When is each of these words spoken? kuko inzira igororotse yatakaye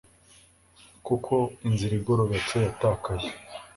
kuko 1.05 1.35
inzira 1.67 1.93
igororotse 1.99 2.55
yatakaye 2.65 3.27